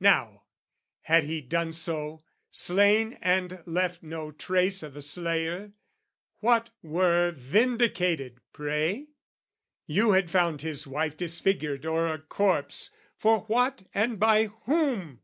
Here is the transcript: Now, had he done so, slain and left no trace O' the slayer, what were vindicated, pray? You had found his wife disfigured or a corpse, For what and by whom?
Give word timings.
Now, 0.00 0.42
had 1.02 1.22
he 1.22 1.40
done 1.40 1.72
so, 1.72 2.24
slain 2.50 3.12
and 3.22 3.62
left 3.66 4.02
no 4.02 4.32
trace 4.32 4.82
O' 4.82 4.88
the 4.90 5.00
slayer, 5.00 5.74
what 6.40 6.70
were 6.82 7.30
vindicated, 7.30 8.40
pray? 8.52 9.06
You 9.86 10.10
had 10.10 10.28
found 10.28 10.62
his 10.62 10.88
wife 10.88 11.16
disfigured 11.16 11.86
or 11.86 12.08
a 12.08 12.18
corpse, 12.18 12.90
For 13.16 13.42
what 13.42 13.84
and 13.94 14.18
by 14.18 14.46
whom? 14.46 15.20